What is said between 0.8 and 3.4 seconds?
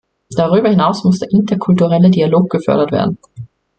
muss der interkulturelle Dialog gefördert werden.